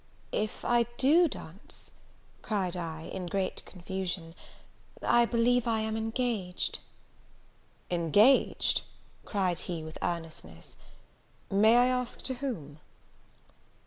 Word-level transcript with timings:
"If 0.31 0.65
I 0.65 0.87
do 0.97 1.27
dance," 1.27 1.91
said 2.49 2.75
I, 2.75 3.03
in 3.13 3.27
great 3.27 3.63
confusion, 3.65 4.33
"I 5.03 5.25
believe 5.25 5.67
I 5.67 5.81
am 5.81 5.95
engaged." 5.95 6.79
"Engaged!" 7.91 8.81
cried 9.25 9.59
he, 9.59 9.83
with 9.83 9.99
earnestness, 10.01 10.75
"May 11.51 11.75
I 11.77 11.85
ask 11.85 12.23
to 12.23 12.33
whom?" 12.33 12.79